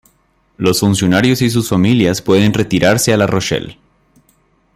[0.57, 3.77] Los funcionarios y sus familias pueden retirarse a La Rochelle.